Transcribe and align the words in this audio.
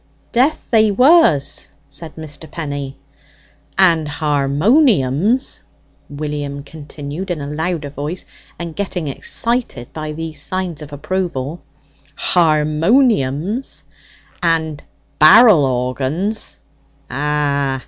("Death 0.31 0.67
they 0.71 0.89
was!" 0.89 1.69
said 1.87 2.15
Mr. 2.15 2.49
Penny.) 2.49 2.97
"And 3.77 4.07
harmonions," 4.07 5.61
William 6.09 6.63
continued 6.63 7.29
in 7.29 7.39
a 7.39 7.45
louder 7.53 7.91
voice, 7.91 8.25
and 8.57 8.75
getting 8.75 9.07
excited 9.07 9.93
by 9.93 10.13
these 10.13 10.41
signs 10.41 10.81
of 10.81 10.91
approval, 10.91 11.61
"harmonions 12.15 13.83
and 14.41 14.81
barrel 15.19 15.67
organs" 15.67 16.57
("Ah!" 17.11 17.79